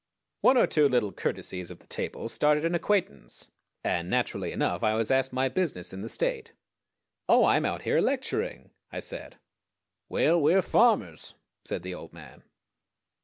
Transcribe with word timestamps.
One 0.39 0.57
or 0.57 0.65
two 0.65 0.89
little 0.89 1.11
courtesies 1.11 1.69
of 1.69 1.77
the 1.77 1.85
table 1.85 2.27
started 2.27 2.65
an 2.65 2.73
acquaintance, 2.73 3.51
and 3.83 4.09
naturally 4.09 4.51
enough 4.51 4.81
I 4.81 4.95
was 4.95 5.11
asked 5.11 5.31
my 5.31 5.47
business 5.47 5.93
in 5.93 6.01
the 6.01 6.09
State. 6.09 6.53
"Oh, 7.29 7.43
I 7.43 7.57
am 7.57 7.65
out 7.65 7.83
here 7.83 8.01
lecturing," 8.01 8.71
I 8.91 8.99
said. 8.99 9.37
"Well, 10.09 10.41
we're 10.41 10.63
farmers," 10.63 11.35
said 11.65 11.83
the 11.83 11.93
old 11.93 12.13
man. 12.13 12.41